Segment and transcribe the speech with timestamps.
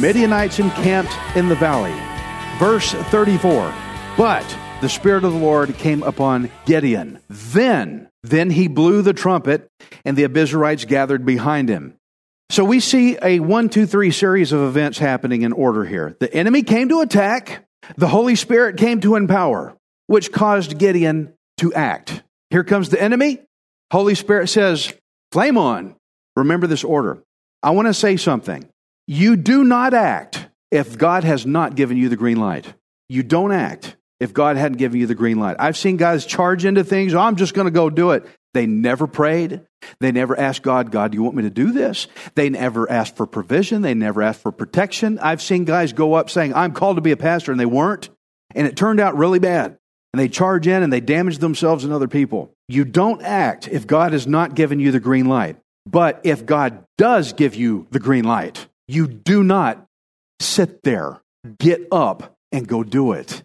[0.00, 1.94] Midianites encamped in the valley.
[2.58, 3.72] Verse 34
[4.16, 7.20] But the Spirit of the Lord came upon Gideon.
[7.28, 9.68] Then, then he blew the trumpet,
[10.04, 11.96] and the Abiezrites gathered behind him.
[12.50, 16.16] So we see a one, two, three series of events happening in order here.
[16.20, 17.64] The enemy came to attack,
[17.96, 19.76] the Holy Spirit came to empower,
[20.08, 22.22] which caused Gideon to act.
[22.50, 23.40] Here comes the enemy.
[23.92, 24.92] Holy Spirit says,
[25.32, 25.94] Flame on.
[26.36, 27.22] Remember this order.
[27.62, 28.68] I want to say something.
[29.06, 32.74] You do not act if God has not given you the green light.
[33.08, 35.56] You don't act if God hadn't given you the green light.
[35.58, 38.26] I've seen guys charge into things, oh, I'm just going to go do it.
[38.52, 39.62] They never prayed.
[40.00, 42.06] They never asked God, God, do you want me to do this?
[42.34, 43.82] They never asked for provision.
[43.82, 45.18] They never asked for protection.
[45.20, 48.10] I've seen guys go up saying, I'm called to be a pastor, and they weren't.
[48.54, 49.78] And it turned out really bad.
[50.12, 52.52] And they charge in and they damage themselves and other people.
[52.68, 55.56] You don't act if God has not given you the green light.
[55.86, 59.86] But if God does give you the green light, you do not
[60.40, 61.20] sit there,
[61.58, 63.44] get up, and go do it.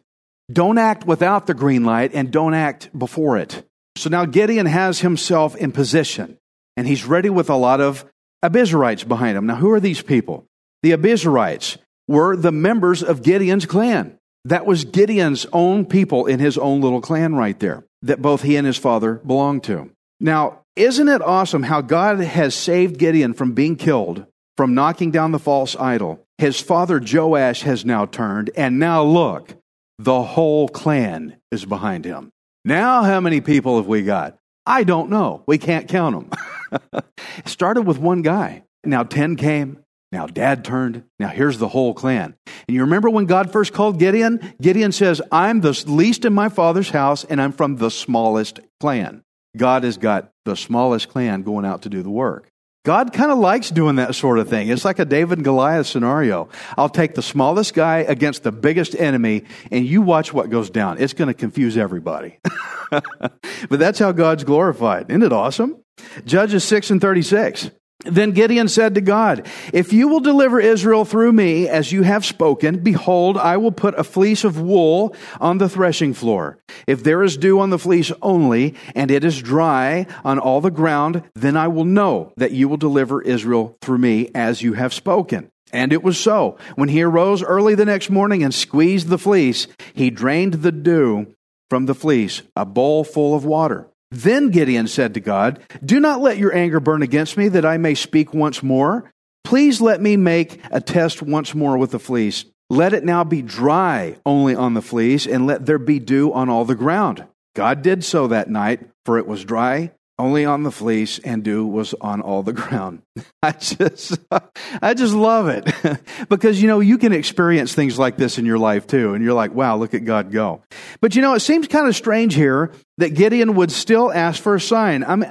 [0.52, 3.64] Don't act without the green light and don't act before it.
[3.98, 6.38] So now Gideon has himself in position
[6.78, 8.06] and he's ready with a lot of
[8.44, 9.46] Abiezrites behind him.
[9.48, 10.46] Now, who are these people?
[10.84, 11.78] The Abiezrites
[12.08, 14.18] were the members of Gideon's clan.
[14.44, 18.56] That was Gideon's own people in his own little clan right there that both he
[18.56, 19.90] and his father belonged to.
[20.20, 24.26] Now, isn't it awesome how God has saved Gideon from being killed,
[24.56, 26.24] from knocking down the false idol?
[26.38, 29.56] His father Joash has now turned, and now look,
[30.00, 32.32] the whole clan is behind him.
[32.64, 34.38] Now, how many people have we got?
[34.66, 35.44] I don't know.
[35.48, 36.82] We can't count them.
[37.38, 38.64] it started with one guy.
[38.84, 39.80] Now 10 came.
[40.12, 41.04] Now dad turned.
[41.20, 42.36] Now here's the whole clan.
[42.68, 44.54] And you remember when God first called Gideon?
[44.62, 49.24] Gideon says, I'm the least in my father's house and I'm from the smallest clan.
[49.56, 52.50] God has got the smallest clan going out to do the work.
[52.86, 54.70] God kind of likes doing that sort of thing.
[54.70, 56.50] It's like a David and Goliath scenario.
[56.78, 61.00] I'll take the smallest guy against the biggest enemy, and you watch what goes down.
[61.00, 62.38] It's going to confuse everybody.
[62.92, 65.10] but that's how God's glorified.
[65.10, 65.84] Isn't it awesome?
[66.26, 67.72] Judges 6 and 36.
[68.06, 72.26] Then Gideon said to God, If you will deliver Israel through me, as you have
[72.26, 76.58] spoken, behold, I will put a fleece of wool on the threshing floor.
[76.88, 80.72] If there is dew on the fleece only, and it is dry on all the
[80.72, 84.94] ground, then I will know that you will deliver Israel through me, as you have
[84.94, 85.50] spoken.
[85.74, 86.58] And it was so.
[86.76, 91.34] When he arose early the next morning and squeezed the fleece, he drained the dew
[91.70, 93.88] from the fleece, a bowl full of water.
[94.16, 97.78] Then Gideon said to God, Do not let your anger burn against me, that I
[97.78, 99.12] may speak once more.
[99.44, 102.46] Please let me make a test once more with the fleece.
[102.70, 106.50] Let it now be dry only on the fleece, and let there be dew on
[106.50, 107.26] all the ground.
[107.56, 111.66] God did so that night, for it was dry only on the fleece, and dew
[111.66, 113.02] was on all the ground.
[113.44, 114.18] I just,
[114.82, 115.70] I just love it
[116.30, 119.34] because you know you can experience things like this in your life too, and you're
[119.34, 120.62] like, wow, look at God go.
[121.02, 124.56] But you know, it seems kind of strange here that Gideon would still ask for
[124.56, 125.04] a sign.
[125.04, 125.30] I mean,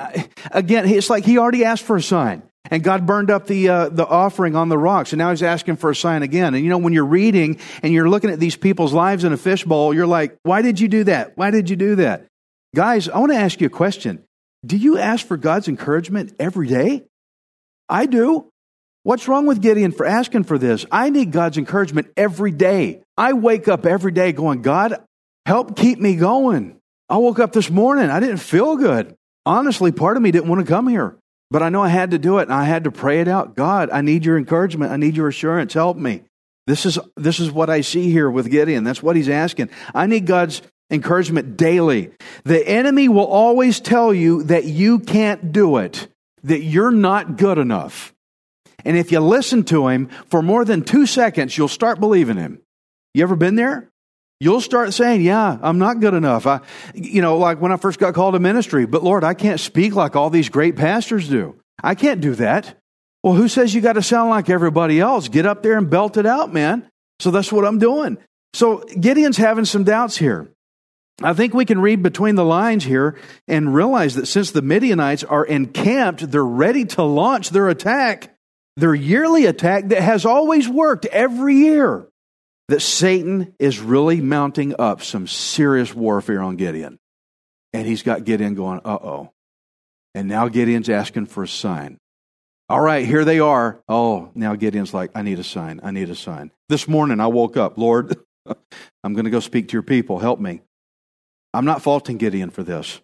[0.50, 2.42] again, it's like he already asked for a sign.
[2.70, 5.76] And God burned up the uh, the offering on the rocks, and now He's asking
[5.76, 6.54] for a sign again.
[6.54, 9.36] And you know, when you're reading and you're looking at these people's lives in a
[9.36, 11.36] fishbowl, you're like, "Why did you do that?
[11.36, 12.26] Why did you do that?"
[12.74, 14.24] Guys, I want to ask you a question.
[14.64, 17.04] Do you ask for God's encouragement every day?
[17.88, 18.50] I do.
[19.02, 20.86] What's wrong with Gideon for asking for this?
[20.90, 23.02] I need God's encouragement every day.
[23.18, 25.04] I wake up every day going, God,
[25.44, 26.78] help keep me going.
[27.08, 28.08] I woke up this morning.
[28.08, 29.14] I didn't feel good.
[29.44, 31.18] Honestly, part of me didn't want to come here,
[31.50, 33.54] but I know I had to do it and I had to pray it out.
[33.54, 34.90] God, I need your encouragement.
[34.90, 35.74] I need your assurance.
[35.74, 36.22] Help me.
[36.66, 38.84] This is, this is what I see here with Gideon.
[38.84, 39.68] That's what he's asking.
[39.94, 42.12] I need God's encouragement daily.
[42.44, 46.08] The enemy will always tell you that you can't do it,
[46.42, 48.14] that you're not good enough.
[48.84, 52.60] And if you listen to him for more than two seconds, you'll start believing him.
[53.14, 53.88] You ever been there?
[54.40, 56.46] You'll start saying, yeah, I'm not good enough.
[56.46, 56.60] I,
[56.92, 59.94] you know, like when I first got called to ministry, but Lord, I can't speak
[59.94, 61.56] like all these great pastors do.
[61.82, 62.76] I can't do that.
[63.22, 65.28] Well, who says you got to sound like everybody else?
[65.28, 66.86] Get up there and belt it out, man.
[67.20, 68.18] So that's what I'm doing.
[68.52, 70.50] So Gideon's having some doubts here.
[71.22, 73.16] I think we can read between the lines here
[73.46, 78.36] and realize that since the Midianites are encamped, they're ready to launch their attack,
[78.76, 82.08] their yearly attack that has always worked every year
[82.68, 86.98] that Satan is really mounting up some serious warfare on Gideon.
[87.72, 89.32] And he's got Gideon going, uh oh.
[90.14, 91.98] And now Gideon's asking for a sign.
[92.68, 93.82] All right, here they are.
[93.88, 95.80] Oh, now Gideon's like, I need a sign.
[95.82, 96.50] I need a sign.
[96.68, 98.16] This morning I woke up, Lord,
[99.04, 100.18] I'm going to go speak to your people.
[100.18, 100.62] Help me.
[101.54, 103.00] I'm not faulting Gideon for this.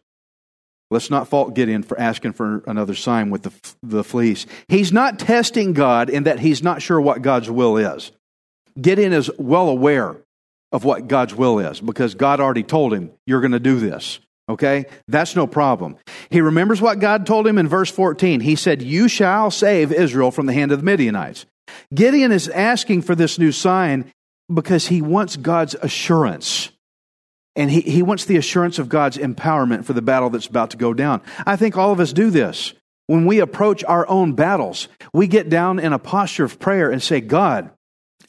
[0.90, 3.52] Let's not fault Gideon for asking for another sign with the,
[3.82, 4.44] the fleece.
[4.66, 8.10] He's not testing God in that he's not sure what God's will is.
[8.80, 10.16] Gideon is well aware
[10.72, 14.18] of what God's will is because God already told him, You're going to do this.
[14.48, 14.86] Okay?
[15.06, 15.96] That's no problem.
[16.28, 18.40] He remembers what God told him in verse 14.
[18.40, 21.46] He said, You shall save Israel from the hand of the Midianites.
[21.94, 24.12] Gideon is asking for this new sign
[24.52, 26.70] because he wants God's assurance.
[27.56, 30.76] And he, he wants the assurance of God's empowerment for the battle that's about to
[30.76, 31.20] go down.
[31.46, 32.74] I think all of us do this.
[33.06, 37.02] When we approach our own battles, we get down in a posture of prayer and
[37.02, 37.70] say, God,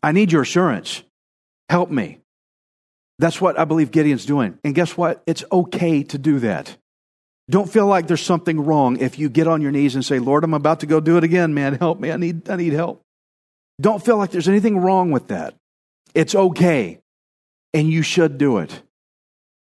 [0.02, 1.04] I need your assurance.
[1.70, 2.18] Help me.
[3.20, 4.58] That's what I believe Gideon's doing.
[4.64, 5.22] And guess what?
[5.28, 6.76] It's okay to do that.
[7.50, 10.44] Don't feel like there's something wrong if you get on your knees and say, Lord,
[10.44, 11.76] I'm about to go do it again, man.
[11.76, 12.12] Help me.
[12.12, 13.04] I need, I need help.
[13.80, 15.54] Don't feel like there's anything wrong with that.
[16.16, 17.00] It's okay.
[17.74, 18.82] And you should do it.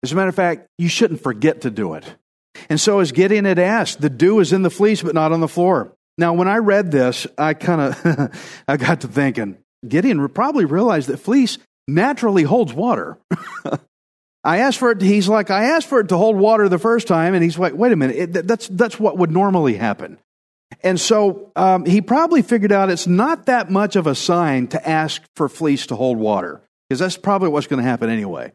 [0.06, 2.06] As a matter of fact, you shouldn't forget to do it.
[2.70, 5.40] And so, as Gideon had asked, the dew is in the fleece, but not on
[5.40, 5.96] the floor.
[6.16, 8.32] Now, when I read this, I kind of
[8.68, 9.58] I got to thinking,
[9.88, 11.58] Gideon probably realized that fleece
[11.88, 13.18] naturally holds water.
[14.44, 15.02] I asked for it.
[15.02, 17.74] He's like, I asked for it to hold water the first time, and he's like,
[17.74, 20.20] wait a minute, it, that's that's what would normally happen.
[20.84, 24.88] And so um, he probably figured out it's not that much of a sign to
[24.88, 28.52] ask for fleece to hold water, because that's probably what's going to happen anyway.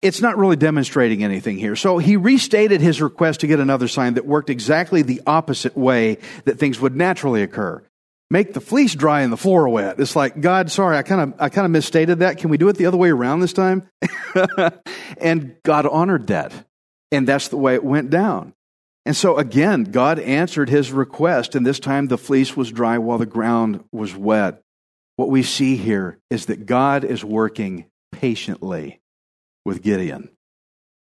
[0.00, 1.74] It's not really demonstrating anything here.
[1.74, 6.18] So he restated his request to get another sign that worked exactly the opposite way
[6.44, 7.82] that things would naturally occur
[8.30, 9.98] make the fleece dry and the floor wet.
[9.98, 12.38] It's like, God, sorry, I kind of I kind of misstated that.
[12.38, 13.88] Can we do it the other way around this time?
[15.18, 16.52] and God honored that.
[17.10, 18.52] And that's the way it went down.
[19.06, 23.16] And so again, God answered his request, and this time the fleece was dry while
[23.16, 24.62] the ground was wet.
[25.16, 29.00] What we see here is that God is working patiently
[29.68, 30.30] with Gideon.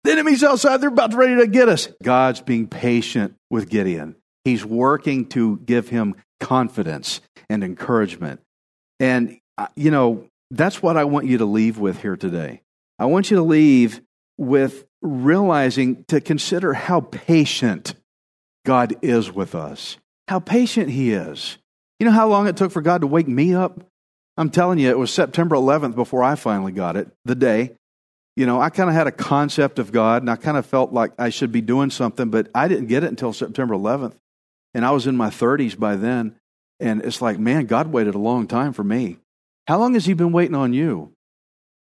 [0.03, 1.87] The enemy's outside, they're about ready to get us.
[2.03, 4.15] God's being patient with Gideon.
[4.43, 8.41] He's working to give him confidence and encouragement.
[8.99, 12.61] And, uh, you know, that's what I want you to leave with here today.
[12.99, 14.01] I want you to leave
[14.37, 17.93] with realizing to consider how patient
[18.65, 19.97] God is with us,
[20.27, 21.59] how patient He is.
[21.99, 23.83] You know how long it took for God to wake me up?
[24.37, 27.75] I'm telling you, it was September 11th before I finally got it, the day.
[28.35, 30.91] You know, I kind of had a concept of God and I kind of felt
[30.91, 34.15] like I should be doing something, but I didn't get it until September 11th.
[34.73, 36.35] And I was in my 30s by then.
[36.79, 39.17] And it's like, man, God waited a long time for me.
[39.67, 41.13] How long has He been waiting on you?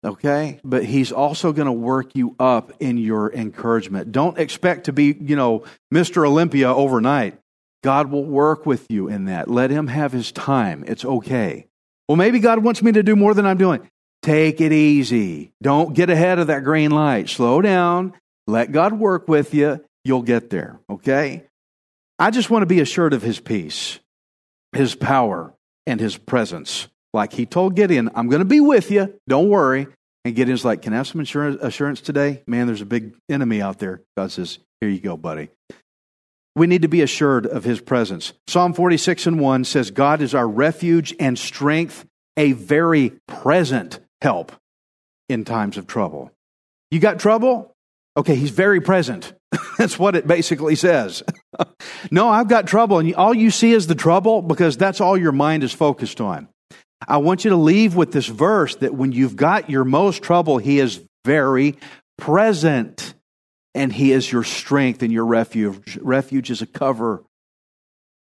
[0.06, 0.60] Okay?
[0.64, 4.12] But He's also going to work you up in your encouragement.
[4.12, 6.28] Don't expect to be, you know, Mr.
[6.28, 7.40] Olympia overnight.
[7.84, 9.50] God will work with you in that.
[9.50, 10.84] Let Him have His time.
[10.88, 11.66] It's okay.
[12.08, 13.90] Well, maybe God wants me to do more than I'm doing.
[14.24, 15.52] Take it easy.
[15.62, 17.30] Don't get ahead of that green light.
[17.30, 18.14] Slow down.
[18.48, 19.84] Let God work with you.
[20.06, 20.80] You'll get there.
[20.90, 21.44] Okay?
[22.18, 24.00] I just want to be assured of his peace,
[24.72, 25.54] his power,
[25.86, 26.88] and his presence.
[27.14, 29.14] Like he told Gideon, I'm going to be with you.
[29.28, 29.88] Don't worry.
[30.24, 32.44] And Gideon's like, Can I have some assurance today?
[32.48, 34.02] Man, there's a big enemy out there.
[34.16, 35.50] God says, Here you go, buddy.
[36.56, 38.32] We need to be assured of his presence.
[38.48, 42.06] Psalm 46 and 1 says, God is our refuge and strength,
[42.38, 44.54] a very present help
[45.30, 46.32] in times of trouble.
[46.90, 47.76] You got trouble?
[48.16, 49.34] Okay, he's very present.
[49.78, 51.24] that's what it basically says.
[52.12, 55.32] no, I've got trouble, and all you see is the trouble because that's all your
[55.32, 56.48] mind is focused on.
[57.06, 60.58] I want you to leave with this verse that when you've got your most trouble,
[60.58, 61.76] He is very
[62.18, 63.14] present,
[63.76, 65.98] and He is your strength and your refuge.
[66.02, 67.24] Refuge is a cover.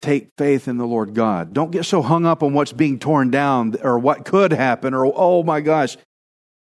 [0.02, 1.52] Take faith in the Lord God.
[1.52, 5.12] Don't get so hung up on what's being torn down or what could happen or,
[5.14, 5.96] oh my gosh.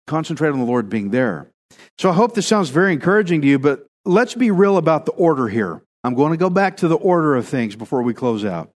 [0.08, 1.52] Concentrate on the Lord being there.
[2.00, 5.12] So I hope this sounds very encouraging to you, but let's be real about the
[5.12, 5.82] order here.
[6.04, 8.72] I'm going to go back to the order of things before we close out.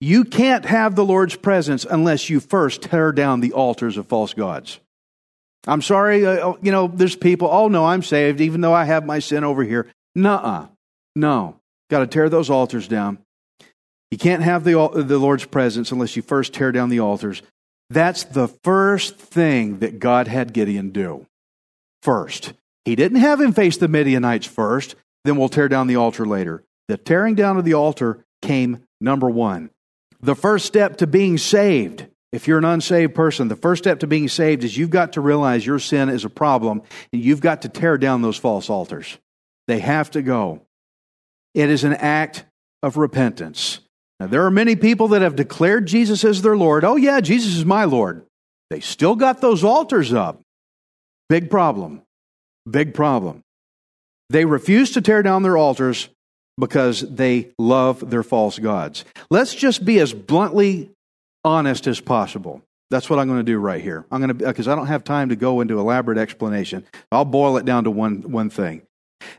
[0.00, 4.34] You can't have the Lord's presence unless you first tear down the altars of false
[4.34, 4.80] gods.
[5.66, 9.06] I'm sorry, uh, you know, there's people, oh no, I'm saved, even though I have
[9.06, 9.86] my sin over here.
[10.14, 10.66] Nuh-uh.
[11.14, 11.56] No.
[11.88, 13.18] Got to tear those altars down.
[14.10, 17.42] You can't have the, the Lord's presence unless you first tear down the altars.
[17.90, 21.26] That's the first thing that God had Gideon do.
[22.02, 22.52] First.
[22.84, 24.94] He didn't have him face the Midianites first,
[25.24, 26.62] then we'll tear down the altar later.
[26.86, 29.70] The tearing down of the altar came number one.
[30.20, 34.06] The first step to being saved, if you're an unsaved person, the first step to
[34.06, 36.82] being saved is you've got to realize your sin is a problem
[37.12, 39.18] and you've got to tear down those false altars.
[39.66, 40.62] They have to go.
[41.54, 42.44] It is an act
[42.82, 43.80] of repentance.
[44.18, 46.84] Now, there are many people that have declared Jesus as their Lord.
[46.84, 48.24] Oh, yeah, Jesus is my Lord.
[48.70, 50.40] They still got those altars up.
[51.28, 52.02] Big problem.
[52.68, 53.42] Big problem.
[54.30, 56.08] They refuse to tear down their altars
[56.58, 59.04] because they love their false gods.
[59.30, 60.90] Let's just be as bluntly
[61.44, 62.62] honest as possible.
[62.90, 64.04] That's what I'm going to do right here.
[64.10, 66.84] I'm going to uh, because I don't have time to go into elaborate explanation.
[67.10, 68.82] I'll boil it down to one one thing.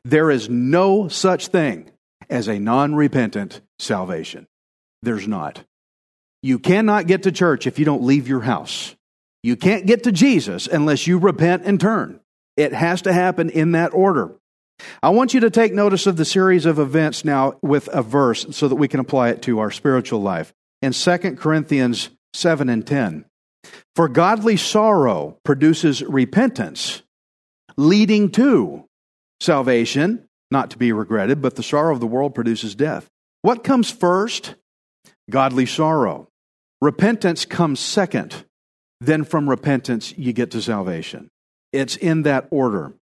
[0.03, 1.89] There is no such thing
[2.29, 4.47] as a non-repentant salvation.
[5.01, 5.63] There's not.
[6.41, 8.95] You cannot get to church if you don't leave your house.
[9.43, 12.19] You can't get to Jesus unless you repent and turn.
[12.55, 14.35] It has to happen in that order.
[15.01, 18.45] I want you to take notice of the series of events now with a verse
[18.51, 20.53] so that we can apply it to our spiritual life.
[20.81, 23.25] In 2 Corinthians 7 and 10,
[23.95, 27.01] for godly sorrow produces repentance,
[27.77, 28.85] leading to
[29.39, 33.07] salvation, not to be regretted, but the sorrow of the world produces death.
[33.41, 34.55] What comes first?
[35.29, 36.27] Godly sorrow.
[36.81, 38.45] Repentance comes second.
[39.01, 41.29] Then from repentance, you get to salvation.
[41.73, 42.93] It's in that order.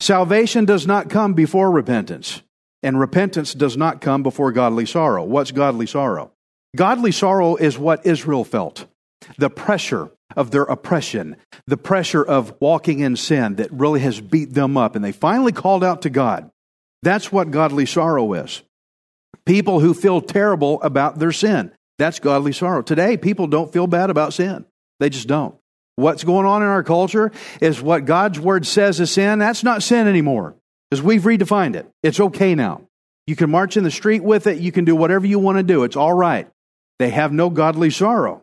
[0.00, 2.42] Salvation does not come before repentance,
[2.82, 5.22] and repentance does not come before godly sorrow.
[5.24, 6.32] What's godly sorrow?
[6.74, 8.86] Godly sorrow is what Israel felt
[9.38, 11.36] the pressure of their oppression,
[11.66, 15.52] the pressure of walking in sin that really has beat them up, and they finally
[15.52, 16.50] called out to God.
[17.02, 18.62] That's what godly sorrow is.
[19.46, 21.72] People who feel terrible about their sin.
[21.98, 22.82] That's godly sorrow.
[22.82, 24.64] Today, people don't feel bad about sin.
[25.00, 25.54] They just don't.
[25.96, 29.38] What's going on in our culture is what God's word says is sin.
[29.38, 30.56] That's not sin anymore
[30.90, 31.88] because we've redefined it.
[32.02, 32.82] It's okay now.
[33.26, 34.58] You can march in the street with it.
[34.58, 35.84] You can do whatever you want to do.
[35.84, 36.48] It's all right.
[36.98, 38.42] They have no godly sorrow.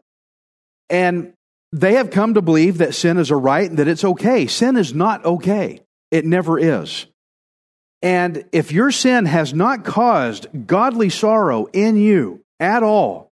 [0.89, 1.33] And
[1.71, 4.47] they have come to believe that sin is a right and that it's okay.
[4.47, 5.81] Sin is not okay.
[6.09, 7.05] It never is.
[8.01, 13.29] And if your sin has not caused godly sorrow in you at all,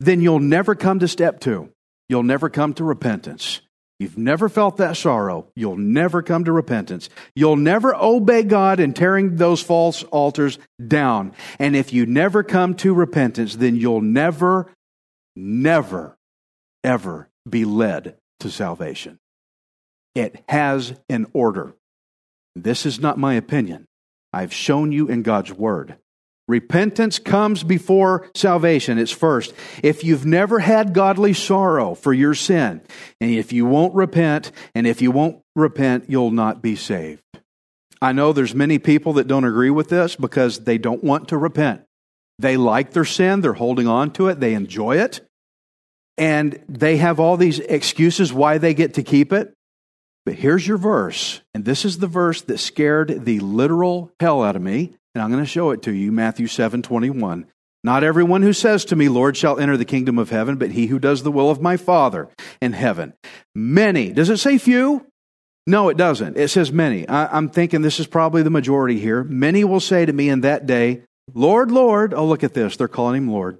[0.00, 1.70] then you'll never come to step two
[2.08, 3.60] you'll never come to repentance.
[3.98, 5.48] You've never felt that sorrow.
[5.56, 7.08] You'll never come to repentance.
[7.34, 11.32] You'll never obey God in tearing those false altars down.
[11.58, 14.70] And if you never come to repentance, then you'll never,
[15.34, 16.16] never,
[16.84, 19.18] ever be led to salvation.
[20.14, 21.74] It has an order.
[22.54, 23.87] This is not my opinion.
[24.38, 25.96] I've shown you in God's Word.
[26.46, 28.96] Repentance comes before salvation.
[28.96, 29.52] It's first.
[29.82, 32.80] If you've never had godly sorrow for your sin,
[33.20, 37.20] and if you won't repent, and if you won't repent, you'll not be saved.
[38.00, 41.36] I know there's many people that don't agree with this because they don't want to
[41.36, 41.82] repent.
[42.38, 45.20] They like their sin, they're holding on to it, they enjoy it,
[46.16, 49.52] and they have all these excuses why they get to keep it.
[50.28, 54.56] But here's your verse, and this is the verse that scared the literal hell out
[54.56, 57.46] of me and I'm going to show it to you, Matthew 7 21.
[57.82, 60.86] Not everyone who says to me, Lord, shall enter the kingdom of heaven, but he
[60.86, 62.28] who does the will of my Father
[62.60, 63.14] in heaven.
[63.54, 64.12] Many.
[64.12, 65.06] Does it say few?
[65.66, 66.36] No, it doesn't.
[66.36, 67.08] It says many.
[67.08, 69.24] I, am thinking this is probably the majority here.
[69.24, 71.04] Many will say to me in that day,
[71.34, 72.12] Lord, Lord.
[72.12, 72.76] Oh, look at this.
[72.76, 73.58] They're calling him Lord.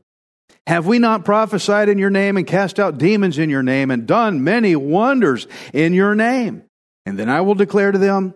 [0.68, 4.06] Have we not prophesied in your name and cast out demons in your name and
[4.06, 6.62] done many wonders in your name?
[7.06, 8.34] And then I will declare to them,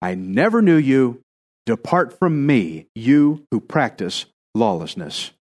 [0.00, 1.20] I never knew you.
[1.66, 4.24] Depart from me, you who practice
[4.54, 5.32] lawlessness.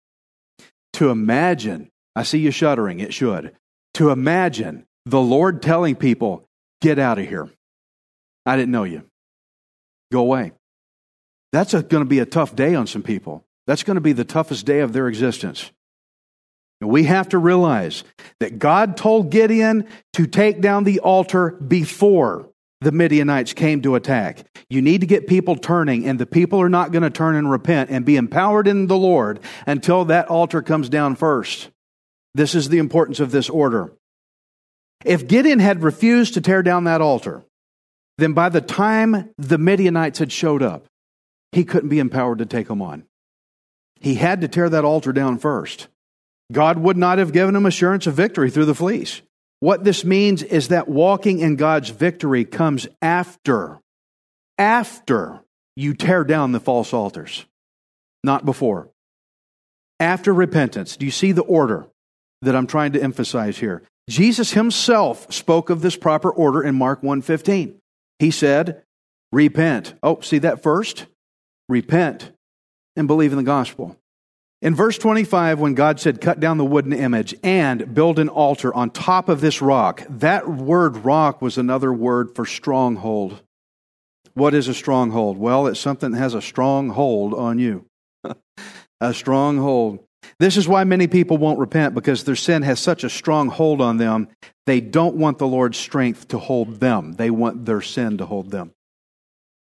[0.95, 3.55] To imagine, I see you shuddering, it should.
[3.95, 6.45] To imagine the Lord telling people,
[6.81, 7.51] get out of here.
[8.45, 9.05] I didn't know you.
[10.11, 10.51] Go away.
[11.53, 13.45] That's going to be a tough day on some people.
[13.69, 15.71] That's going to be the toughest day of their existence.
[16.89, 18.05] We have to realize
[18.41, 22.49] that God told Gideon to take down the altar before
[22.81, 24.45] the Midianites came to attack.
[24.69, 27.51] You need to get people turning, and the people are not going to turn and
[27.51, 31.71] repent and be empowered in the Lord until that altar comes down first.
[32.35, 33.93] This is the importance of this order.
[35.05, 37.45] If Gideon had refused to tear down that altar,
[38.19, 40.87] then by the time the Midianites had showed up,
[41.53, 43.05] he couldn't be empowered to take them on.
[44.01, 45.89] He had to tear that altar down first.
[46.53, 49.23] God would not have given him assurance of victory through the fleece.
[49.61, 53.81] What this means is that walking in God's victory comes after,
[54.59, 55.41] after
[55.77, 57.47] you tear down the false altars,
[58.23, 58.91] not before.
[60.01, 60.97] After repentance.
[60.97, 61.87] Do you see the order
[62.43, 63.83] that I'm trying to emphasize here?
[64.11, 67.81] Jesus himself spoke of this proper order in Mark 1:15.
[68.19, 68.83] He said,
[69.31, 71.07] "Repent." Oh, see that first?
[71.69, 72.33] Repent
[72.97, 73.97] and believe in the gospel.
[74.63, 78.73] In verse 25, when God said, Cut down the wooden image and build an altar
[78.73, 83.43] on top of this rock, that word rock was another word for stronghold.
[84.35, 85.37] What is a stronghold?
[85.37, 87.87] Well, it's something that has a strong hold on you.
[89.01, 89.99] a stronghold.
[90.39, 93.81] This is why many people won't repent because their sin has such a strong hold
[93.81, 94.29] on them.
[94.67, 98.53] They don't want the Lord's strength to hold them, they want their sin to hold
[98.53, 98.71] them.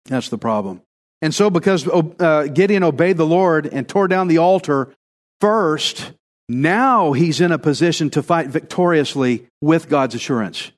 [0.06, 0.82] That's the problem.
[1.22, 4.94] And so, because uh, Gideon obeyed the Lord and tore down the altar
[5.42, 6.12] first,
[6.48, 10.72] now he's in a position to fight victoriously with God's assurance.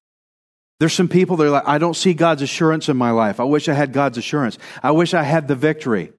[0.80, 3.42] There's some people that are like, I don't see God's assurance in my life.
[3.42, 4.58] I wish I had God's assurance.
[4.82, 6.14] I wish I had the victory.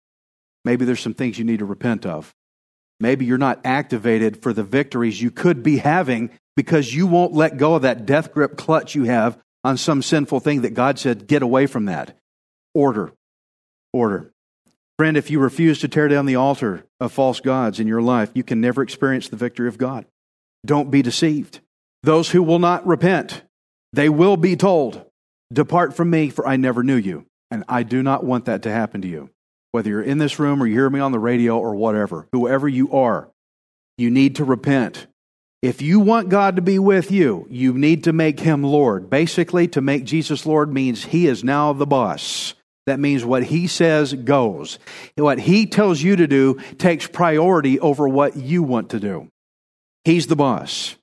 [0.66, 2.34] Maybe there's some things you need to repent of.
[3.00, 7.56] Maybe you're not activated for the victories you could be having because you won't let
[7.56, 11.26] go of that death grip clutch you have on some sinful thing that God said,
[11.26, 12.18] get away from that.
[12.74, 13.12] Order
[13.92, 14.32] order.
[14.98, 18.30] Friend, if you refuse to tear down the altar of false gods in your life,
[18.34, 20.04] you can never experience the victory of God.
[20.66, 21.60] Don't be deceived.
[22.02, 23.42] Those who will not repent,
[23.92, 25.04] they will be told,
[25.52, 27.26] Depart from me, for I never knew you.
[27.50, 29.30] And I do not want that to happen to you.
[29.72, 32.68] Whether you're in this room or you hear me on the radio or whatever, whoever
[32.68, 33.30] you are,
[33.98, 35.06] you need to repent.
[35.62, 39.10] If you want God to be with you, you need to make him Lord.
[39.10, 42.54] Basically, to make Jesus Lord means he is now the boss.
[42.90, 44.80] That means what he says goes.
[45.14, 49.28] What he tells you to do takes priority over what you want to do.
[50.04, 50.96] He's the boss.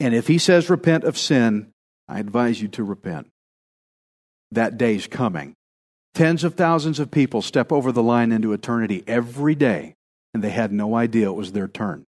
[0.00, 1.70] And if he says repent of sin,
[2.08, 3.28] I advise you to repent.
[4.50, 5.54] That day's coming.
[6.14, 9.94] Tens of thousands of people step over the line into eternity every day,
[10.34, 12.06] and they had no idea it was their turn.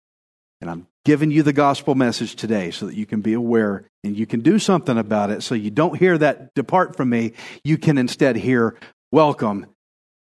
[0.62, 4.16] And I'm giving you the gospel message today so that you can be aware and
[4.16, 7.32] you can do something about it so you don't hear that depart from me.
[7.62, 8.76] You can instead hear
[9.14, 9.66] welcome,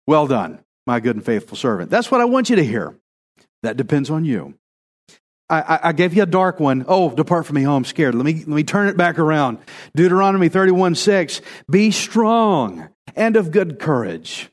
[0.06, 1.90] well done, my good and faithful servant.
[1.90, 2.94] That's what I want you to hear.
[3.62, 4.54] That depends on you.
[5.48, 6.84] I, I, gave you a dark one.
[6.88, 7.66] Oh, depart from me.
[7.66, 8.14] Oh, I'm scared.
[8.14, 9.58] Let me, let me turn it back around.
[9.94, 11.40] Deuteronomy 31 6.
[11.70, 14.50] Be strong and of good courage.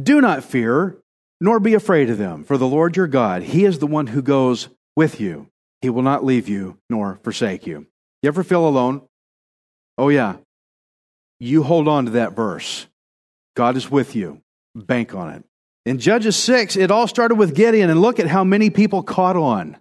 [0.00, 0.98] Do not fear,
[1.40, 4.22] nor be afraid of them, for the Lord your God, He is the one who
[4.22, 5.48] goes with you.
[5.82, 7.86] He will not leave you nor forsake you.
[8.22, 9.02] You ever feel alone?
[9.98, 10.36] Oh, yeah.
[11.38, 12.86] You hold on to that verse.
[13.54, 14.40] God is with you.
[14.74, 15.44] Bank on it.
[15.86, 19.36] In Judges 6, it all started with Gideon, and look at how many people caught
[19.36, 19.76] on.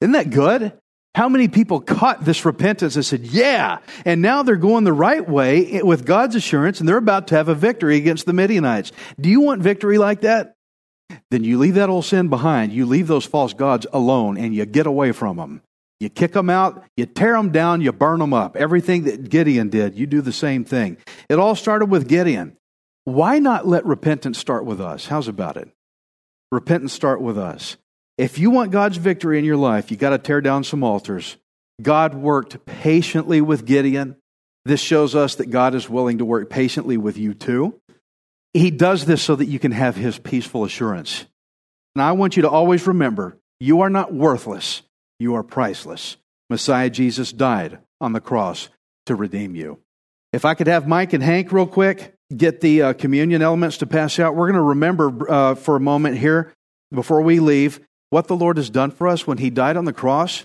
[0.00, 0.72] Isn't that good?
[1.16, 5.28] How many people caught this repentance and said, Yeah, and now they're going the right
[5.28, 8.92] way with God's assurance, and they're about to have a victory against the Midianites.
[9.20, 10.54] Do you want victory like that?
[11.32, 12.72] Then you leave that old sin behind.
[12.72, 15.62] You leave those false gods alone, and you get away from them.
[15.98, 18.56] You kick them out, you tear them down, you burn them up.
[18.56, 20.96] Everything that Gideon did, you do the same thing.
[21.28, 22.56] It all started with Gideon.
[23.10, 25.06] Why not let repentance start with us?
[25.06, 25.68] How's about it?
[26.52, 27.76] Repentance start with us.
[28.16, 31.36] If you want God's victory in your life, you got to tear down some altars.
[31.82, 34.14] God worked patiently with Gideon.
[34.64, 37.80] This shows us that God is willing to work patiently with you too.
[38.54, 41.26] He does this so that you can have his peaceful assurance.
[41.96, 44.82] And I want you to always remember you are not worthless,
[45.18, 46.16] you are priceless.
[46.48, 48.68] Messiah Jesus died on the cross
[49.06, 49.80] to redeem you.
[50.32, 53.86] If I could have Mike and Hank real quick get the uh, communion elements to
[53.86, 56.52] pass out, we're going to remember uh, for a moment here
[56.92, 59.92] before we leave what the Lord has done for us when He died on the
[59.92, 60.44] cross.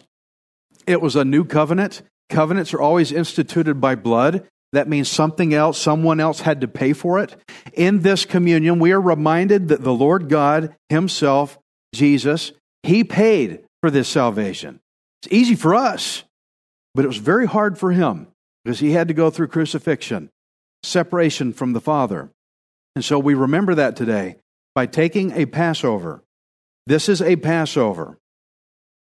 [0.87, 2.01] It was a new covenant.
[2.29, 4.47] Covenants are always instituted by blood.
[4.71, 7.35] That means something else, someone else had to pay for it.
[7.73, 11.57] In this communion, we are reminded that the Lord God Himself,
[11.93, 12.51] Jesus,
[12.83, 14.79] He paid for this salvation.
[15.21, 16.23] It's easy for us,
[16.93, 18.27] but it was very hard for Him
[18.63, 20.29] because He had to go through crucifixion
[20.85, 22.29] separation from the Father.
[22.95, 24.37] And so we remember that today
[24.73, 26.23] by taking a Passover.
[26.85, 28.17] This is a Passover.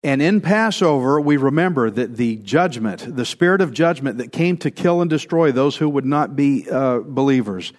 [0.02, 4.70] And in Passover, we remember that the judgment, the spirit of judgment that came to
[4.70, 7.72] kill and destroy those who would not be uh, believers,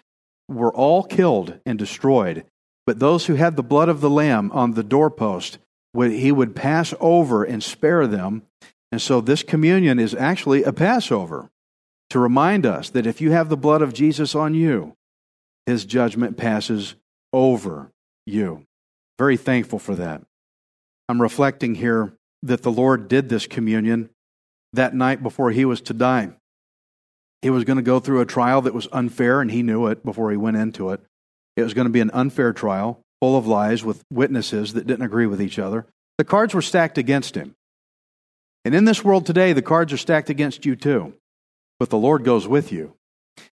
[0.49, 2.45] were all killed and destroyed.
[2.85, 5.57] But those who had the blood of the Lamb on the doorpost,
[5.93, 8.43] he would pass over and spare them.
[8.91, 11.49] And so this communion is actually a Passover
[12.09, 14.93] to remind us that if you have the blood of Jesus on you,
[15.65, 16.95] his judgment passes
[17.33, 17.91] over
[18.25, 18.65] you.
[19.17, 20.21] Very thankful for that.
[21.09, 24.09] I'm reflecting here that the Lord did this communion
[24.73, 26.29] that night before he was to die.
[27.41, 30.03] He was going to go through a trial that was unfair, and he knew it
[30.03, 31.01] before he went into it.
[31.55, 35.05] It was going to be an unfair trial, full of lies, with witnesses that didn't
[35.05, 35.85] agree with each other.
[36.17, 37.55] The cards were stacked against him.
[38.65, 41.13] And in this world today, the cards are stacked against you too.
[41.79, 42.93] But the Lord goes with you.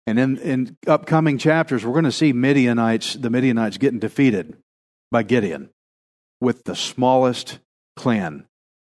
[0.07, 4.57] And in, in upcoming chapters, we're going to see Midianites, the Midianites getting defeated
[5.11, 5.71] by Gideon
[6.41, 7.59] with the smallest
[7.97, 8.47] clan.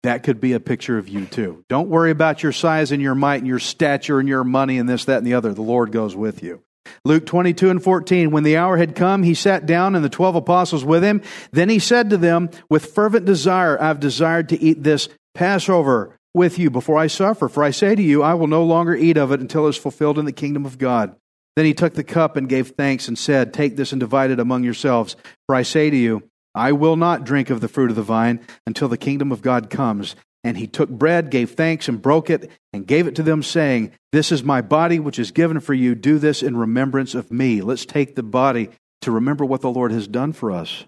[0.03, 1.63] That could be a picture of you too.
[1.69, 4.87] Don't worry about your size and your might and your stature and your money and
[4.87, 5.53] this, that, and the other.
[5.53, 6.61] The Lord goes with you.
[7.03, 8.29] Luke 22 and 14.
[8.29, 11.21] When the hour had come, he sat down and the twelve apostles with him.
[11.51, 16.59] Then he said to them, With fervent desire, I've desired to eat this Passover with
[16.59, 17.49] you before I suffer.
[17.49, 19.77] For I say to you, I will no longer eat of it until it is
[19.77, 21.15] fulfilled in the kingdom of God.
[21.55, 24.39] Then he took the cup and gave thanks and said, Take this and divide it
[24.39, 25.15] among yourselves.
[25.47, 28.45] For I say to you, I will not drink of the fruit of the vine
[28.67, 30.15] until the kingdom of God comes.
[30.43, 33.93] And he took bread, gave thanks, and broke it, and gave it to them, saying,
[34.11, 35.95] This is my body, which is given for you.
[35.95, 37.61] Do this in remembrance of me.
[37.61, 38.69] Let's take the body
[39.01, 40.85] to remember what the Lord has done for us.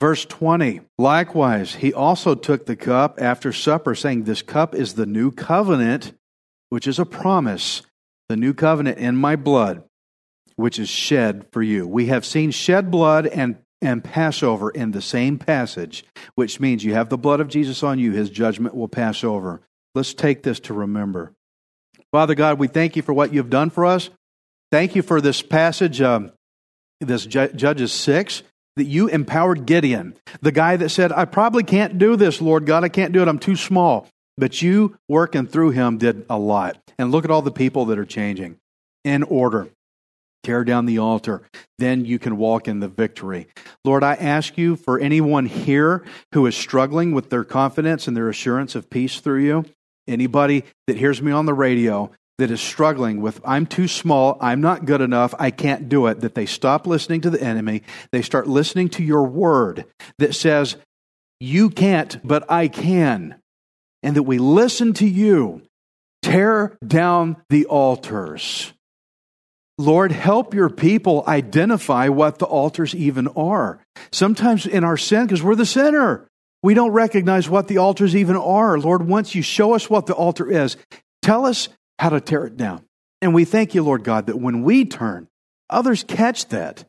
[0.00, 5.06] Verse 20 Likewise, he also took the cup after supper, saying, This cup is the
[5.06, 6.12] new covenant,
[6.70, 7.82] which is a promise,
[8.28, 9.84] the new covenant in my blood,
[10.56, 11.86] which is shed for you.
[11.86, 16.04] We have seen shed blood and and Passover in the same passage,
[16.34, 19.60] which means you have the blood of Jesus on you, his judgment will pass over.
[19.94, 21.34] Let's take this to remember.
[22.10, 24.10] Father God, we thank you for what you've done for us.
[24.72, 26.32] Thank you for this passage, um,
[27.00, 28.42] this Judges 6,
[28.76, 32.84] that you empowered Gideon, the guy that said, I probably can't do this, Lord God,
[32.84, 34.08] I can't do it, I'm too small.
[34.36, 36.76] But you, working through him, did a lot.
[36.98, 38.56] And look at all the people that are changing
[39.04, 39.68] in order
[40.44, 41.42] tear down the altar,
[41.78, 43.48] then you can walk in the victory.
[43.84, 48.28] Lord, I ask you for anyone here who is struggling with their confidence and their
[48.28, 49.64] assurance of peace through you,
[50.06, 54.60] anybody that hears me on the radio that is struggling with, I'm too small, I'm
[54.60, 58.22] not good enough, I can't do it, that they stop listening to the enemy, they
[58.22, 59.84] start listening to your word
[60.18, 60.76] that says,
[61.40, 63.36] You can't, but I can.
[64.02, 65.62] And that we listen to you.
[66.22, 68.72] Tear down the altars
[69.78, 73.80] Lord, help your people identify what the altars even are.
[74.12, 76.28] Sometimes in our sin, because we're the sinner,
[76.62, 78.78] we don't recognize what the altars even are.
[78.78, 80.76] Lord, once you show us what the altar is,
[81.22, 81.68] tell us
[81.98, 82.84] how to tear it down.
[83.22, 85.28] And we thank you, Lord God, that when we turn,
[85.70, 86.84] others catch that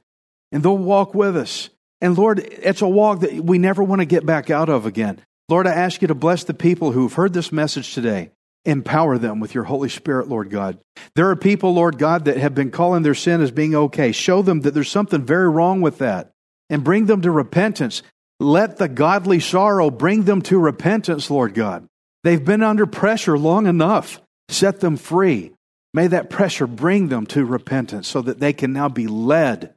[0.52, 1.70] and they'll walk with us.
[2.02, 5.22] And Lord, it's a walk that we never want to get back out of again.
[5.48, 8.32] Lord, I ask you to bless the people who've heard this message today.
[8.66, 10.80] Empower them with your Holy Spirit, Lord God.
[11.16, 14.12] There are people, Lord God, that have been calling their sin as being okay.
[14.12, 16.32] Show them that there's something very wrong with that
[16.70, 18.02] and bring them to repentance.
[18.40, 21.88] Let the godly sorrow bring them to repentance, Lord God.
[22.24, 24.20] They've been under pressure long enough.
[24.50, 25.54] Set them free.
[25.94, 29.74] May that pressure bring them to repentance so that they can now be led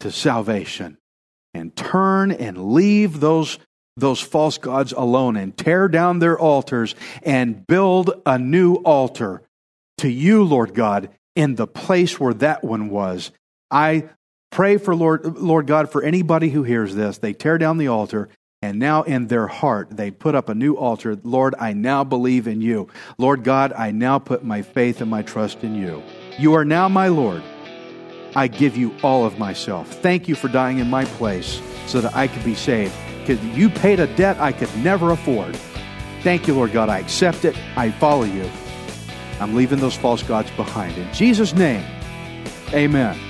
[0.00, 0.96] to salvation
[1.54, 3.58] and turn and leave those
[3.96, 9.42] those false gods alone and tear down their altars and build a new altar
[9.98, 13.30] to you, Lord God, in the place where that one was.
[13.70, 14.08] I
[14.50, 17.18] pray for Lord, Lord God for anybody who hears this.
[17.18, 18.28] They tear down the altar
[18.62, 21.16] and now in their heart they put up a new altar.
[21.24, 22.88] Lord, I now believe in you.
[23.16, 26.02] Lord God, I now put my faith and my trust in you.
[26.38, 27.42] You are now my Lord.
[28.36, 29.88] I give you all of myself.
[30.02, 33.70] Thank you for dying in my place so that I could be saved because you
[33.70, 35.56] paid a debt I could never afford.
[36.22, 36.90] Thank you, Lord God.
[36.90, 37.56] I accept it.
[37.76, 38.48] I follow you.
[39.40, 40.98] I'm leaving those false gods behind.
[40.98, 41.82] In Jesus' name,
[42.74, 43.29] amen.